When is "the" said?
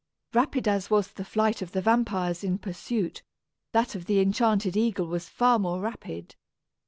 1.11-1.23, 1.73-1.81, 4.07-4.19